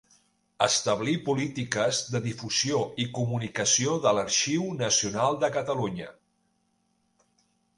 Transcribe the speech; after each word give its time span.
Establir 0.65 1.13
polítiques 1.25 1.99
de 2.15 2.21
difusió 2.23 2.79
i 3.05 3.07
comunicació 3.17 3.93
de 4.07 4.15
l'Arxiu 4.19 4.65
Nacional 4.81 5.39
de 5.45 5.51
Catalunya. 5.59 6.09